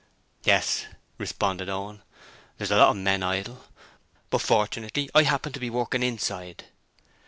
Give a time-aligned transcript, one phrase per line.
[0.45, 0.87] 'Yes,'
[1.19, 2.01] responded Owen,
[2.57, 3.65] 'there's a lot of men idle,
[4.31, 6.63] but fortunately I happen to be working inside.'